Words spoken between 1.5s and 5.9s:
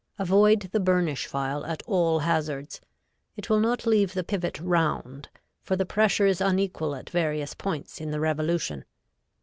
at all hazards; it will not leave the pivot round, for the